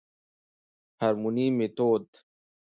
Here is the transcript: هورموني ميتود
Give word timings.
هورموني 1.01 1.45
ميتود 1.57 2.07